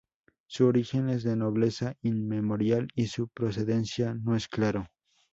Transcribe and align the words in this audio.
Su 0.47 0.65
origen 0.65 1.09
es 1.09 1.21
de 1.21 1.35
nobleza 1.35 1.93
inmemorial 2.01 2.87
y 2.95 3.05
su 3.05 3.27
procedencia 3.27 4.15
no 4.15 4.35
es 4.35 4.47
claro. 4.47 4.87